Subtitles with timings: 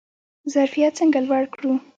[0.53, 1.73] ظرفیت څنګه لوړ کړو؟